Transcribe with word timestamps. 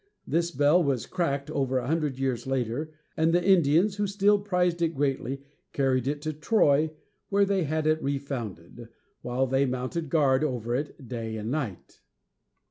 This 0.25 0.49
bell 0.49 0.83
was 0.83 1.05
cracked 1.05 1.51
over 1.51 1.77
a 1.77 1.85
hundred 1.85 2.17
years 2.17 2.47
later, 2.47 2.91
and 3.15 3.31
the 3.31 3.45
Indians, 3.45 3.97
who 3.97 4.07
still 4.07 4.39
prized 4.39 4.81
it 4.81 4.95
greatly, 4.95 5.43
carried 5.73 6.07
it 6.07 6.23
to 6.23 6.33
Troy, 6.33 6.89
where 7.29 7.45
they 7.45 7.65
had 7.65 7.85
it 7.85 8.01
refounded, 8.01 8.89
while 9.21 9.45
they 9.45 9.67
mounted 9.67 10.09
guard 10.09 10.43
over 10.43 10.73
it 10.73 11.07
day 11.07 11.37
and 11.37 11.51
night. 11.51 11.99